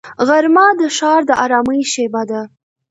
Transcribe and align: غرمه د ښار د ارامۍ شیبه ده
غرمه 0.27 0.65
د 0.79 0.81
ښار 0.97 1.21
د 1.29 1.31
ارامۍ 1.43 1.81
شیبه 1.91 2.21
ده 2.29 2.41